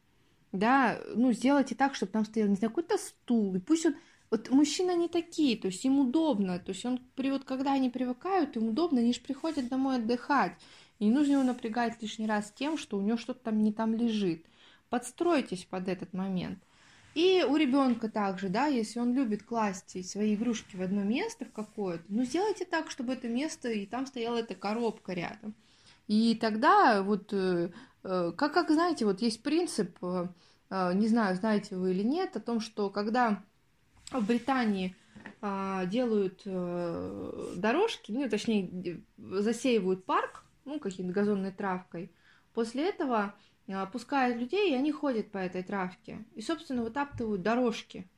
Да, 0.52 1.00
ну 1.14 1.32
сделайте 1.32 1.74
так, 1.74 1.94
чтобы 1.94 2.12
там 2.12 2.24
стоял, 2.24 2.48
не 2.48 2.56
знаю, 2.56 2.70
какой-то 2.70 2.98
стул, 2.98 3.54
и 3.54 3.58
пусть 3.58 3.86
он 3.86 3.94
вот 4.30 4.50
мужчины 4.50 4.92
не 4.94 5.08
такие, 5.08 5.58
то 5.58 5.68
есть 5.68 5.84
им 5.84 6.00
удобно, 6.00 6.58
то 6.58 6.72
есть 6.72 6.84
он, 6.86 7.00
вот 7.16 7.44
когда 7.44 7.72
они 7.72 7.90
привыкают, 7.90 8.56
им 8.56 8.68
удобно, 8.68 9.00
они 9.00 9.12
же 9.12 9.20
приходят 9.20 9.68
домой 9.68 9.96
отдыхать, 9.96 10.52
и 10.98 11.04
не 11.04 11.10
нужно 11.10 11.32
его 11.32 11.42
напрягать 11.42 12.00
лишний 12.00 12.26
раз 12.26 12.50
тем, 12.50 12.78
что 12.78 12.96
у 12.96 13.02
него 13.02 13.18
что-то 13.18 13.40
там 13.40 13.62
не 13.62 13.72
там 13.72 13.94
лежит. 13.94 14.46
Подстройтесь 14.88 15.64
под 15.64 15.88
этот 15.88 16.12
момент. 16.12 16.58
И 17.14 17.44
у 17.46 17.56
ребенка 17.56 18.08
также, 18.08 18.48
да, 18.48 18.66
если 18.66 18.98
он 18.98 19.14
любит 19.14 19.42
класть 19.42 20.08
свои 20.08 20.34
игрушки 20.34 20.76
в 20.76 20.82
одно 20.82 21.02
место, 21.02 21.44
в 21.44 21.52
какое-то, 21.52 22.04
ну 22.08 22.24
сделайте 22.24 22.64
так, 22.64 22.90
чтобы 22.90 23.12
это 23.12 23.28
место, 23.28 23.70
и 23.70 23.84
там 23.84 24.06
стояла 24.06 24.38
эта 24.38 24.54
коробка 24.54 25.12
рядом. 25.12 25.54
И 26.08 26.34
тогда 26.34 27.02
вот, 27.02 27.32
э, 27.32 27.70
э, 28.02 28.32
как, 28.36 28.54
как 28.54 28.70
знаете, 28.70 29.04
вот 29.04 29.20
есть 29.20 29.42
принцип, 29.42 29.96
э, 30.02 30.28
не 30.70 31.06
знаю, 31.06 31.36
знаете 31.36 31.76
вы 31.76 31.92
или 31.92 32.02
нет, 32.02 32.36
о 32.36 32.40
том, 32.40 32.60
что 32.60 32.88
когда 32.88 33.42
в 34.10 34.26
Британии 34.26 34.96
а, 35.40 35.86
делают 35.86 36.42
дорожки, 36.44 38.12
ну, 38.12 38.28
точнее, 38.28 39.02
засеивают 39.18 40.04
парк, 40.04 40.44
ну, 40.64 40.78
какой-то 40.78 41.02
газонной 41.02 41.52
травкой. 41.52 42.10
После 42.54 42.88
этого 42.88 43.34
пускают 43.92 44.38
людей, 44.38 44.72
и 44.72 44.74
они 44.74 44.92
ходят 44.92 45.30
по 45.30 45.38
этой 45.38 45.62
травке. 45.62 46.24
И, 46.34 46.42
собственно, 46.42 46.82
вытаптывают 46.82 47.42
дорожки. 47.42 48.08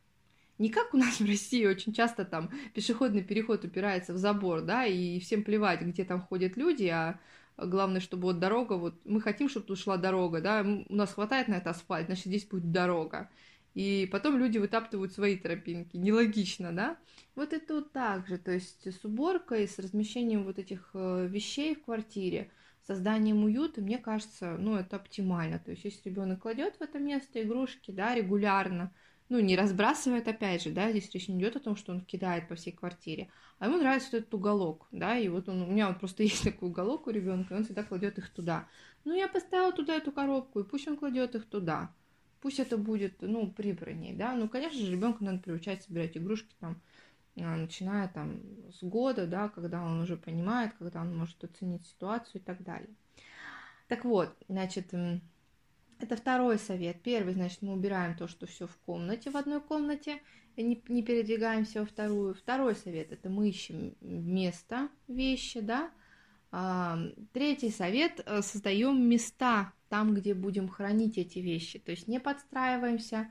Не 0.59 0.69
как 0.71 0.95
у 0.95 0.97
нас 0.97 1.21
в 1.21 1.27
России 1.27 1.67
очень 1.67 1.93
часто 1.93 2.25
там 2.25 2.51
пешеходный 2.75 3.25
переход 3.25 3.65
упирается 3.65 4.13
в 4.15 4.19
забор, 4.19 4.63
да, 4.63 4.87
и 4.87 5.19
всем 5.19 5.43
плевать, 5.43 5.83
где 5.83 6.05
там 6.05 6.21
ходят 6.21 6.57
люди, 6.57 6.87
а 6.87 7.19
главное, 7.57 8.01
чтобы 8.01 8.25
вот 8.25 8.39
дорога, 8.39 8.75
вот 8.75 8.95
мы 9.05 9.21
хотим, 9.21 9.49
чтобы 9.49 9.67
тут 9.67 9.79
шла 9.79 9.97
дорога, 9.97 10.41
да, 10.41 10.65
у 10.89 10.95
нас 10.95 11.13
хватает 11.13 11.49
на 11.49 11.55
это 11.55 11.71
асфальт, 11.71 12.07
значит, 12.07 12.27
здесь 12.27 12.47
будет 12.47 12.71
дорога 12.71 13.31
и 13.75 14.09
потом 14.11 14.39
люди 14.39 14.59
вытаптывают 14.59 15.13
свои 15.13 15.37
тропинки. 15.37 15.97
Нелогично, 15.97 16.73
да? 16.73 16.97
Вот 17.35 17.53
это 17.53 17.75
вот 17.75 17.93
так 17.93 18.27
же, 18.29 18.39
то 18.39 18.53
есть 18.53 18.87
с 18.87 19.05
уборкой, 19.05 19.67
с 19.67 19.79
размещением 19.79 20.45
вот 20.45 20.59
этих 20.59 20.91
э, 20.95 21.27
вещей 21.29 21.75
в 21.75 21.83
квартире, 21.83 22.51
созданием 22.87 23.45
уюта, 23.45 23.81
мне 23.81 23.99
кажется, 23.99 24.57
ну, 24.59 24.77
это 24.77 24.97
оптимально. 24.97 25.59
То 25.59 25.71
есть, 25.71 25.85
если 25.85 26.09
ребенок 26.09 26.43
кладет 26.43 26.77
в 26.77 26.83
это 26.83 26.99
место 26.99 27.43
игрушки, 27.43 27.91
да, 27.91 28.15
регулярно, 28.15 28.93
ну, 29.29 29.41
не 29.41 29.57
разбрасывает, 29.57 30.29
опять 30.29 30.63
же, 30.63 30.71
да, 30.71 30.91
здесь 30.91 31.11
речь 31.13 31.29
не 31.29 31.39
идет 31.39 31.57
о 31.57 31.61
том, 31.61 31.77
что 31.77 31.93
он 31.93 32.03
кидает 32.03 32.47
по 32.49 32.57
всей 32.57 32.73
квартире, 32.73 33.31
а 33.59 33.67
ему 33.67 33.79
нравится 33.79 34.11
вот 34.13 34.19
этот 34.19 34.35
уголок, 34.35 34.87
да, 34.93 35.17
и 35.17 35.29
вот 35.29 35.49
он, 35.49 35.63
у 35.63 35.67
меня 35.67 35.89
вот 35.89 35.99
просто 35.99 36.23
есть 36.25 36.45
такой 36.45 36.69
уголок 36.69 37.07
у 37.07 37.11
ребенка, 37.11 37.55
и 37.55 37.57
он 37.57 37.65
всегда 37.65 37.83
кладет 37.83 38.19
их 38.19 38.31
туда. 38.31 38.69
Ну, 39.05 39.15
я 39.15 39.29
поставила 39.29 39.73
туда 39.73 39.97
эту 39.97 40.13
коробку, 40.13 40.61
и 40.61 40.65
пусть 40.65 40.87
он 40.87 40.97
кладет 40.97 41.35
их 41.35 41.47
туда 41.47 41.91
пусть 42.45 42.61
это 42.61 42.77
будет, 42.77 43.23
ну, 43.23 43.51
прибраннее, 43.51 44.13
да, 44.15 44.35
ну, 44.35 44.51
конечно 44.51 44.79
же, 44.79 44.93
ребенку 44.93 45.25
надо 45.25 45.39
приучать 45.39 45.83
собирать 45.83 46.15
игрушки 46.15 46.55
там, 46.61 46.79
начиная 47.35 48.09
там 48.09 48.41
с 48.73 48.83
года, 48.83 49.27
да, 49.27 49.49
когда 49.49 49.83
он 49.83 50.01
уже 50.01 50.17
понимает, 50.17 50.73
когда 50.79 51.01
он 51.01 51.17
может 51.17 51.43
оценить 51.43 51.87
ситуацию 51.87 52.41
и 52.41 52.45
так 52.45 52.63
далее. 52.63 52.95
Так 53.89 54.05
вот, 54.05 54.35
значит, 54.49 54.95
это 55.99 56.17
второй 56.17 56.59
совет. 56.59 57.03
Первый, 57.03 57.35
значит, 57.35 57.63
мы 57.63 57.73
убираем 57.73 58.17
то, 58.17 58.29
что 58.29 58.47
все 58.47 58.67
в 58.67 58.77
комнате, 58.79 59.31
в 59.31 59.37
одной 59.37 59.61
комнате, 59.61 60.21
не, 60.57 60.83
не 60.89 61.03
передвигаемся 61.03 61.81
во 61.81 61.87
вторую. 61.87 62.35
Второй 62.35 62.77
совет– 62.77 63.13
это 63.13 63.29
мы 63.29 63.49
ищем 63.49 63.97
место, 64.01 64.89
вещи, 65.09 65.61
да. 65.61 65.91
А, 66.53 66.99
третий 67.33 67.71
совет– 67.71 68.25
создаем 68.43 69.09
места 69.09 69.73
там, 69.89 70.15
где 70.15 70.35
будем 70.35 70.69
хранить 70.69 71.19
эти 71.19 71.41
вещи. 71.41 71.79
То 71.79 71.91
есть 71.91 72.09
не 72.09 72.21
подстраиваемся, 72.21 73.29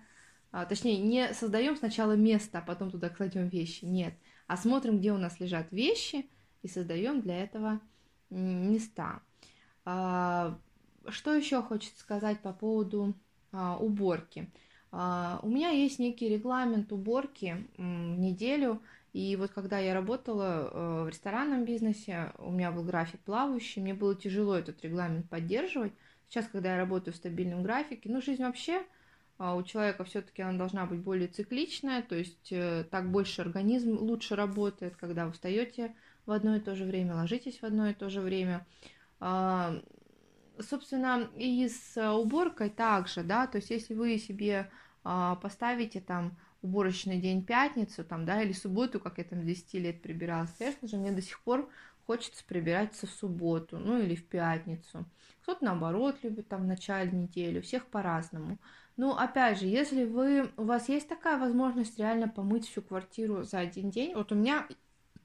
а, 0.54 0.66
точнее, 0.66 1.00
не 1.00 1.34
создаем 1.34 1.76
сначала 1.76 2.14
место, 2.14 2.60
а 2.60 2.62
потом 2.62 2.92
туда 2.92 3.10
кладем 3.10 3.50
вещи. 3.50 3.84
Нет. 3.84 4.14
А 4.48 4.56
смотрим, 4.56 5.00
где 5.00 5.12
у 5.12 5.18
нас 5.18 5.42
лежат 5.42 5.70
вещи, 5.72 6.26
и 6.62 6.70
создаем 6.70 7.20
для 7.20 7.44
этого 7.44 7.82
места. 8.30 9.22
А, 9.84 10.58
что 11.10 11.34
еще 11.34 11.62
хочется 11.62 12.00
сказать 12.00 12.40
по 12.40 12.54
поводу 12.54 13.14
а, 13.52 13.78
уборки? 13.78 14.50
А, 14.92 15.42
у 15.44 15.50
меня 15.50 15.70
есть 15.70 16.00
некий 16.00 16.30
регламент 16.30 16.94
уборки 16.94 17.68
в 17.78 17.82
неделю. 17.82 18.82
И 19.12 19.36
вот 19.36 19.52
когда 19.52 19.78
я 19.78 19.94
работала 19.94 20.70
э, 20.72 21.04
в 21.04 21.10
ресторанном 21.10 21.66
бизнесе, 21.66 22.32
у 22.40 22.50
меня 22.50 22.72
был 22.72 22.82
график 22.82 23.20
плавающий, 23.20 23.80
мне 23.80 23.94
было 23.94 24.16
тяжело 24.16 24.56
этот 24.56 24.84
регламент 24.84 25.30
поддерживать, 25.30 25.94
Сейчас, 26.34 26.48
когда 26.48 26.72
я 26.72 26.78
работаю 26.78 27.14
в 27.14 27.18
стабильном 27.18 27.62
графике, 27.62 28.10
ну, 28.10 28.20
жизнь 28.20 28.42
вообще 28.42 28.84
у 29.52 29.64
человека 29.64 30.04
все-таки 30.04 30.42
она 30.42 30.58
должна 30.58 30.86
быть 30.86 31.00
более 31.00 31.28
цикличная, 31.28 32.02
то 32.02 32.16
есть 32.16 32.52
э, 32.52 32.86
так 32.90 33.12
больше 33.12 33.42
организм 33.42 33.98
лучше 33.98 34.36
работает, 34.36 34.96
когда 34.96 35.26
вы 35.26 35.34
встаете 35.34 35.96
в 36.26 36.32
одно 36.32 36.56
и 36.56 36.60
то 36.60 36.76
же 36.76 36.86
время, 36.86 37.16
ложитесь 37.16 37.60
в 37.60 37.64
одно 37.64 37.90
и 37.90 37.94
то 37.94 38.10
же 38.10 38.22
время. 38.22 38.66
А, 39.20 39.82
собственно, 40.60 41.30
и 41.36 41.68
с 41.68 41.98
уборкой 42.14 42.70
также, 42.70 43.24
да, 43.24 43.48
то 43.48 43.58
есть 43.58 43.70
если 43.70 43.94
вы 43.94 44.18
себе 44.18 44.70
а, 45.04 45.36
поставите 45.36 46.00
там 46.00 46.38
уборочный 46.62 47.20
день 47.20 47.44
пятницу, 47.44 48.06
там, 48.06 48.26
да, 48.26 48.42
или 48.42 48.54
субботу, 48.54 49.00
как 49.00 49.18
я 49.18 49.26
там 49.26 49.42
с 49.42 49.46
10 49.46 49.74
лет 49.74 50.02
прибиралась, 50.02 50.52
конечно 50.58 50.88
же, 50.88 50.96
мне 50.98 51.12
до 51.12 51.22
сих 51.22 51.42
пор 51.42 51.70
хочется 52.06 52.44
прибираться 52.46 53.08
в 53.08 53.12
субботу, 53.12 53.78
ну 53.78 54.00
или 54.00 54.16
в 54.16 54.26
пятницу. 54.26 55.06
Кто-то 55.42 55.66
наоборот 55.66 56.18
любит 56.24 56.48
там 56.48 56.64
в 56.64 56.68
начале 56.68 57.12
недели, 57.12 57.60
у 57.60 57.62
всех 57.62 57.86
по-разному. 57.88 58.58
Ну, 58.96 59.12
опять 59.16 59.60
же, 59.60 59.66
если 59.66 60.06
вы, 60.06 60.52
у 60.56 60.64
вас 60.64 60.88
есть 60.88 61.08
такая 61.08 61.40
возможность 61.40 61.98
реально 61.98 62.28
помыть 62.28 62.68
всю 62.68 62.82
квартиру 62.82 63.44
за 63.44 63.60
один 63.60 63.90
день, 63.90 64.14
вот 64.14 64.32
у 64.32 64.36
меня, 64.36 64.68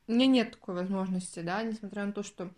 у 0.06 0.12
меня 0.12 0.26
нет 0.26 0.52
такой 0.52 0.75
возможности, 0.75 1.40
да, 1.40 1.62
несмотря 1.62 2.06
на 2.06 2.12
то, 2.12 2.22
что 2.22 2.50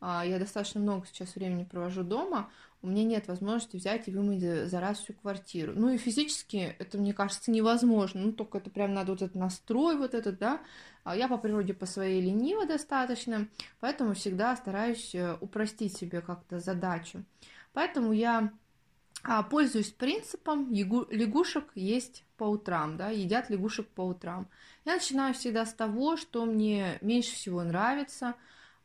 а, 0.00 0.24
я 0.24 0.38
достаточно 0.38 0.80
много 0.80 1.06
сейчас 1.06 1.34
времени 1.34 1.64
провожу 1.64 2.04
дома, 2.04 2.50
у 2.82 2.88
меня 2.88 3.04
нет 3.04 3.28
возможности 3.28 3.76
взять 3.76 4.08
и 4.08 4.10
вымыть 4.10 4.68
за 4.68 4.80
раз 4.80 4.98
всю 4.98 5.12
квартиру. 5.12 5.72
Ну 5.76 5.90
и 5.90 5.96
физически 5.96 6.74
это, 6.80 6.98
мне 6.98 7.14
кажется, 7.14 7.52
невозможно. 7.52 8.20
Ну, 8.20 8.32
только 8.32 8.58
это 8.58 8.70
прям 8.70 8.92
надо 8.92 9.12
вот 9.12 9.22
этот 9.22 9.36
настрой 9.36 9.96
вот 9.96 10.14
этот, 10.14 10.38
да. 10.38 10.60
А 11.04 11.16
я 11.16 11.28
по 11.28 11.38
природе 11.38 11.74
по 11.74 11.86
своей 11.86 12.20
ленива 12.20 12.66
достаточно, 12.66 13.48
поэтому 13.78 14.14
всегда 14.14 14.56
стараюсь 14.56 15.14
э, 15.14 15.36
упростить 15.40 15.96
себе 15.96 16.20
как-то 16.20 16.58
задачу. 16.58 17.24
Поэтому 17.72 18.12
я 18.12 18.52
пользуюсь 19.42 19.90
принципом 19.90 20.72
лягушек 20.72 21.70
есть 21.74 22.24
по 22.36 22.44
утрам, 22.44 22.96
да, 22.96 23.10
едят 23.10 23.50
лягушек 23.50 23.86
по 23.88 24.02
утрам. 24.02 24.48
Я 24.84 24.94
начинаю 24.94 25.32
всегда 25.34 25.64
с 25.64 25.72
того, 25.72 26.16
что 26.16 26.44
мне 26.44 26.98
меньше 27.00 27.34
всего 27.34 27.62
нравится 27.62 28.34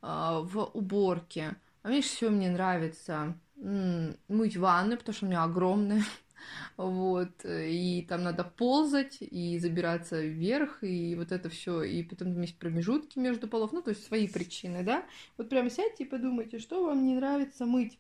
а, 0.02 0.42
в 0.42 0.64
уборке. 0.74 1.56
А 1.82 1.90
меньше 1.90 2.10
всего 2.10 2.30
мне 2.30 2.52
нравится 2.52 3.36
мыть 3.56 4.58
ванны, 4.58 4.98
потому 4.98 5.16
что 5.16 5.26
у 5.26 5.30
меня 5.30 5.44
огромная. 5.44 6.04
вот, 6.78 7.44
и 7.46 8.06
там 8.08 8.24
надо 8.24 8.44
ползать, 8.44 9.18
и 9.22 9.58
забираться 9.58 10.22
вверх, 10.22 10.84
и 10.84 11.16
вот 11.16 11.32
это 11.32 11.50
все, 11.50 11.82
и 11.82 12.04
потом 12.04 12.40
есть 12.40 12.60
промежутки 12.60 13.18
между 13.18 13.48
полов, 13.48 13.72
ну, 13.72 13.82
то 13.82 13.90
есть 13.90 14.06
свои 14.06 14.28
причины, 14.28 14.84
да, 14.84 15.04
вот 15.38 15.50
прям 15.50 15.72
сядьте 15.72 16.04
и 16.04 16.08
подумайте, 16.08 16.60
что 16.60 16.86
вам 16.86 17.06
не 17.06 17.16
нравится 17.16 17.66
мыть 17.66 17.98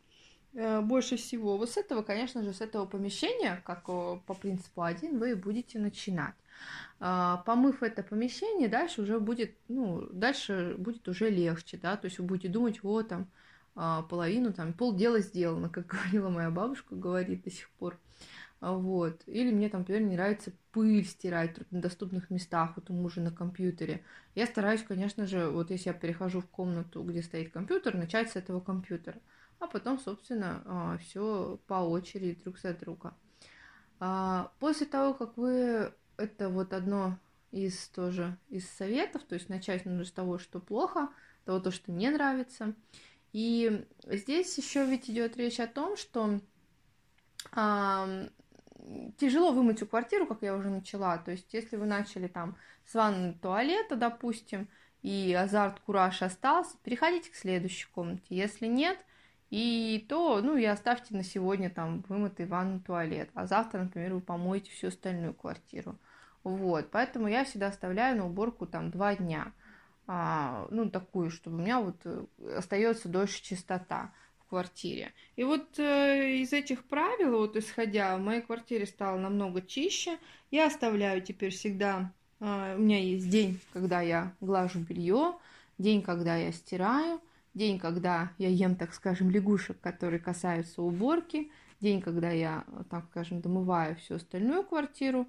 больше 0.82 1.18
всего. 1.18 1.58
Вот 1.58 1.70
с 1.70 1.78
этого, 1.78 2.02
конечно 2.02 2.44
же, 2.44 2.54
с 2.54 2.62
этого 2.62 2.86
помещения, 2.86 3.62
как 3.64 3.86
по 3.86 4.34
принципу 4.42 4.82
один, 4.82 5.20
вы 5.20 5.36
будете 5.36 5.78
начинать. 5.80 6.34
А, 7.00 7.38
помыв 7.46 7.84
это 7.84 8.04
помещение, 8.04 8.68
дальше 8.68 9.04
уже 9.04 9.20
будет, 9.20 9.56
ну, 9.68 10.08
дальше 10.12 10.76
будет 10.78 11.08
уже 11.08 11.30
легче, 11.30 11.78
да, 11.78 11.96
то 11.96 12.06
есть 12.06 12.18
вы 12.18 12.26
будете 12.26 12.50
думать, 12.50 12.82
вот 12.82 13.10
там 13.10 13.30
а, 13.76 14.02
половину, 14.04 14.52
там, 14.54 14.74
пол 14.74 14.96
дела 14.96 15.20
сделано, 15.20 15.70
как 15.70 15.86
говорила 15.88 16.30
моя 16.30 16.50
бабушка, 16.50 16.96
говорит 16.96 17.44
до 17.44 17.52
сих 17.52 17.70
пор. 17.72 18.00
А, 18.60 18.74
вот. 18.74 19.22
Или 19.28 19.52
мне 19.52 19.70
там, 19.70 19.82
например, 19.82 20.02
не 20.02 20.16
нравится 20.16 20.52
пыль 20.72 21.06
стирать 21.06 21.60
в 21.60 21.66
доступных 21.70 22.32
местах, 22.32 22.74
вот 22.76 22.90
у 22.90 22.94
мужа 22.94 23.22
на 23.22 23.32
компьютере. 23.32 24.04
Я 24.34 24.48
стараюсь, 24.48 24.82
конечно 24.82 25.28
же, 25.28 25.50
вот 25.50 25.70
если 25.70 25.90
я 25.90 25.94
перехожу 25.94 26.42
в 26.42 26.48
комнату, 26.48 27.04
где 27.04 27.22
стоит 27.22 27.52
компьютер, 27.52 27.96
начать 27.96 28.32
с 28.32 28.36
этого 28.36 28.60
компьютера. 28.60 29.20
А 29.60 29.68
потом, 29.68 30.00
собственно, 30.00 30.98
все 31.02 31.60
по 31.68 31.76
очереди 31.76 32.42
друг 32.44 32.60
за 32.60 32.74
друга. 32.74 33.14
После 34.60 34.86
того, 34.86 35.14
как 35.14 35.38
вы 35.38 35.94
это 36.18 36.50
вот 36.50 36.74
одно 36.74 37.18
из 37.52 37.88
тоже 37.90 38.38
из 38.50 38.70
советов, 38.70 39.24
то 39.24 39.36
есть 39.36 39.50
начать 39.50 39.86
нужно 39.86 40.06
с 40.06 40.12
того, 40.12 40.38
что 40.38 40.60
плохо, 40.60 41.10
того, 41.46 41.60
то, 41.60 41.72
что 41.72 41.92
не 41.92 42.10
нравится. 42.10 42.76
И 43.34 43.86
здесь 44.06 44.58
еще 44.58 44.86
ведь 44.86 45.10
идет 45.10 45.38
речь 45.38 45.60
о 45.60 45.68
том, 45.68 45.98
что 45.98 46.40
а, 47.52 48.08
тяжело 49.18 49.52
вымыть 49.52 49.78
всю 49.78 49.88
квартиру, 49.88 50.28
как 50.28 50.42
я 50.42 50.56
уже 50.56 50.70
начала. 50.70 51.18
То 51.18 51.32
есть, 51.32 51.54
если 51.54 51.76
вы 51.76 51.86
начали 51.86 52.28
там 52.28 52.58
с 52.86 52.94
ванны 52.94 53.34
туалета, 53.42 53.96
допустим, 53.96 54.70
и 55.02 55.34
азарт, 55.34 55.80
кураж 55.80 56.22
остался, 56.22 56.78
переходите 56.84 57.30
к 57.30 57.36
следующей 57.36 57.88
комнате. 57.88 58.36
Если 58.36 58.66
нет, 58.66 58.98
и 59.50 60.06
то, 60.10 60.42
ну, 60.42 60.58
и 60.58 60.66
оставьте 60.66 61.16
на 61.16 61.24
сегодня 61.24 61.70
там 61.70 62.04
вымытый 62.10 62.46
ванну 62.46 62.80
туалет, 62.80 63.30
а 63.34 63.46
завтра, 63.46 63.80
например, 63.80 64.16
вы 64.16 64.22
помоете 64.22 64.72
всю 64.72 64.88
остальную 64.88 65.34
квартиру. 65.34 65.98
Вот, 66.44 66.90
поэтому 66.92 67.28
я 67.28 67.46
всегда 67.46 67.68
оставляю 67.68 68.18
на 68.18 68.26
уборку 68.26 68.66
там 68.66 68.92
два 68.92 69.16
дня. 69.16 69.54
А, 70.10 70.68
ну, 70.72 70.90
такую, 70.90 71.30
чтобы 71.30 71.58
у 71.58 71.60
меня 71.60 71.82
вот 71.82 71.98
э, 72.06 72.26
остается 72.58 73.10
дольше 73.10 73.44
чистота 73.44 74.14
в 74.40 74.50
квартире. 74.50 75.12
И 75.36 75.44
вот 75.44 75.78
э, 75.80 76.38
из 76.38 76.54
этих 76.54 76.86
правил, 76.86 77.40
вот 77.40 77.58
исходя, 77.58 78.16
в 78.16 78.22
моей 78.22 78.42
квартире 78.42 78.86
стало 78.86 79.18
намного 79.18 79.62
чище. 79.62 80.18
Я 80.50 80.68
оставляю 80.68 81.22
теперь 81.22 81.52
всегда, 81.52 82.14
э, 82.40 82.76
у 82.78 82.80
меня 82.80 83.00
есть 83.02 83.30
день, 83.30 83.60
когда 83.74 84.00
я 84.00 84.34
глажу 84.40 84.80
белье, 84.80 85.36
день, 85.78 86.02
когда 86.02 86.38
я 86.38 86.54
стираю, 86.54 87.20
день, 87.58 87.80
когда 87.80 88.32
я 88.38 88.50
ем, 88.50 88.76
так 88.76 88.94
скажем, 88.94 89.30
лягушек, 89.30 89.80
которые 89.82 90.20
касаются 90.20 90.82
уборки, 90.82 91.52
день, 91.82 92.02
когда 92.02 92.30
я, 92.30 92.64
так 92.90 93.06
скажем, 93.12 93.42
домываю 93.42 93.96
всю 93.98 94.16
остальную 94.16 94.64
квартиру, 94.64 95.28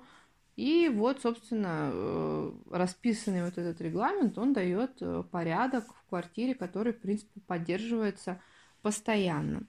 и 0.59 0.89
вот, 0.93 1.23
собственно, 1.23 1.91
э, 1.93 2.53
расписанный 2.73 3.45
вот 3.45 3.57
этот 3.59 3.81
регламент, 3.81 4.39
он 4.39 4.53
дает 4.53 4.91
э, 5.01 5.23
порядок 5.31 5.85
в 5.95 6.09
квартире, 6.09 6.57
который, 6.57 6.93
в 6.93 6.99
принципе, 6.99 7.41
поддерживается 7.47 8.41
постоянно. 8.83 9.63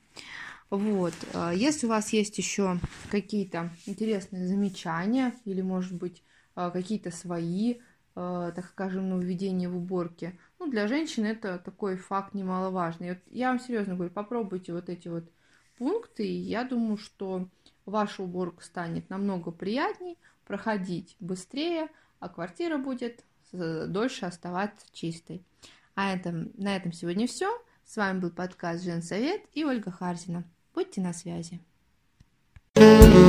Вот. 0.71 1.13
Э, 1.35 1.51
если 1.55 1.85
у 1.85 1.89
вас 1.89 2.11
есть 2.11 2.39
еще 2.39 2.79
какие-то 3.11 3.69
интересные 3.85 4.47
замечания 4.47 5.35
или, 5.45 5.61
может 5.61 5.93
быть, 5.93 6.23
какие-то 6.55 7.11
свои, 7.11 7.75
так 8.13 8.65
скажем, 8.65 9.09
нововведения 9.09 9.69
в 9.69 9.77
уборке, 9.77 10.37
ну, 10.59 10.69
для 10.69 10.87
женщин 10.87 11.25
это 11.25 11.57
такой 11.57 11.95
факт 11.95 12.33
немаловажный. 12.33 13.09
Вот 13.09 13.19
я 13.29 13.49
вам 13.49 13.59
серьезно 13.59 13.95
говорю, 13.95 14.11
попробуйте 14.11 14.73
вот 14.73 14.89
эти 14.89 15.07
вот 15.07 15.23
пункты, 15.77 16.27
и 16.27 16.33
я 16.33 16.63
думаю, 16.63 16.97
что 16.97 17.47
ваша 17.85 18.23
уборка 18.23 18.63
станет 18.63 19.09
намного 19.09 19.51
приятней, 19.51 20.17
проходить 20.45 21.15
быстрее, 21.19 21.87
а 22.19 22.29
квартира 22.29 22.77
будет 22.77 23.23
дольше 23.51 24.25
оставаться 24.25 24.85
чистой. 24.91 25.43
А 25.95 26.13
это, 26.13 26.31
на 26.55 26.75
этом 26.75 26.91
сегодня 26.93 27.27
все. 27.27 27.49
С 27.85 27.97
вами 27.97 28.19
был 28.19 28.29
подкаст 28.29 28.83
Женсовет 28.83 29.41
и 29.53 29.65
Ольга 29.65 29.91
Харзина. 29.91 30.43
Будьте 30.73 31.01
на 31.01 31.13
связи. 31.13 31.59
thank 32.75 33.13
you 33.13 33.28